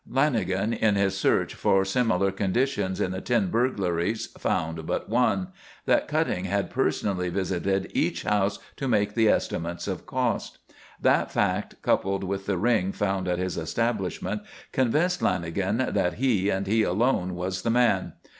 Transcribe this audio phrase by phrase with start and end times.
[0.11, 5.49] Lanagan, in his search for similar conditions in the ten burglaries found but one:
[5.85, 10.57] that Cutting had personally visited each house to make the estimates of cost.
[10.99, 14.41] That fact, coupled with the ring found at his establishment,
[14.71, 18.13] convinced Lanagan that he and he alone was the man.